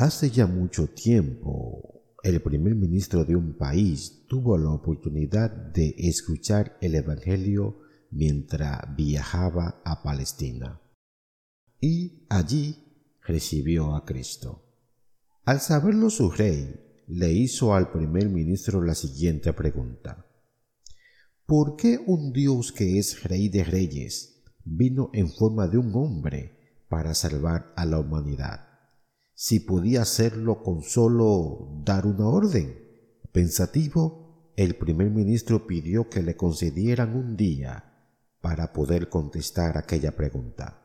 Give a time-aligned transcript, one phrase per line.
[0.00, 6.78] Hace ya mucho tiempo, el primer ministro de un país tuvo la oportunidad de escuchar
[6.80, 10.80] el Evangelio mientras viajaba a Palestina.
[11.82, 12.76] Y allí
[13.26, 14.64] recibió a Cristo.
[15.44, 20.24] Al saberlo su rey, le hizo al primer ministro la siguiente pregunta.
[21.44, 26.86] ¿Por qué un Dios que es rey de reyes vino en forma de un hombre
[26.88, 28.69] para salvar a la humanidad?
[29.42, 32.76] Si podía hacerlo con solo dar una orden.
[33.32, 38.04] Pensativo, el primer ministro pidió que le concedieran un día
[38.42, 40.82] para poder contestar aquella pregunta.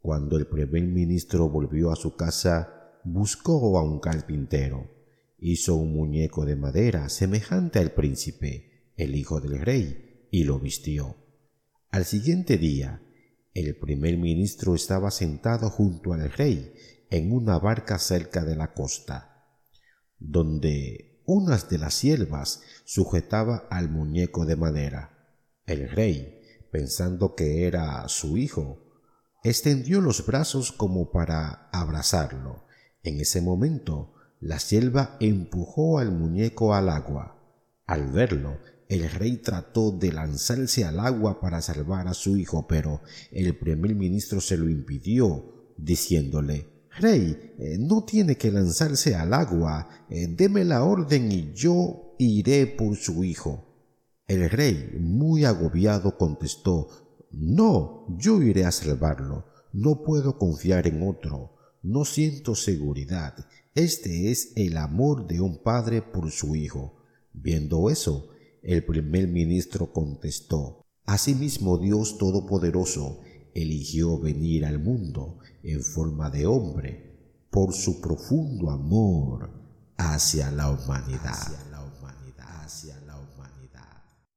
[0.00, 4.90] Cuando el primer ministro volvió a su casa, buscó a un carpintero,
[5.38, 11.14] hizo un muñeco de madera semejante al príncipe, el hijo del rey, y lo vistió.
[11.92, 13.00] Al siguiente día,
[13.54, 16.72] el primer ministro estaba sentado junto al rey
[17.12, 19.44] en una barca cerca de la costa,
[20.18, 25.10] donde unas de las siervas sujetaba al muñeco de madera.
[25.66, 26.40] El rey,
[26.70, 28.78] pensando que era su hijo,
[29.44, 32.64] extendió los brazos como para abrazarlo.
[33.02, 37.36] En ese momento, la sierva empujó al muñeco al agua.
[37.84, 38.56] Al verlo,
[38.88, 43.02] el rey trató de lanzarse al agua para salvar a su hijo, pero
[43.32, 49.88] el primer ministro se lo impidió, diciéndole Rey, eh, no tiene que lanzarse al agua,
[50.10, 53.64] eh, deme la orden y yo iré por su hijo.
[54.26, 56.88] El rey, muy agobiado, contestó,
[57.30, 63.34] No, yo iré a salvarlo, no puedo confiar en otro, no siento seguridad,
[63.74, 67.02] este es el amor de un padre por su hijo.
[67.32, 68.28] Viendo eso,
[68.62, 73.20] el primer ministro contestó, Asimismo Dios Todopoderoso
[73.54, 77.12] eligió venir al mundo en forma de hombre
[77.50, 79.50] por su profundo amor
[79.96, 81.32] hacia la humanidad.
[81.32, 83.21] Hacia la humanidad.